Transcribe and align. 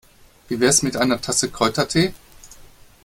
Wie 0.47 0.59
wär's 0.59 0.81
mit 0.81 0.97
einer 0.97 1.21
Tasse 1.21 1.51
Kräutertee? 1.51 2.15